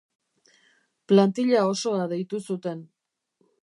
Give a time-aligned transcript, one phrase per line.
[1.13, 2.85] Plantilla osoa deitu zuten.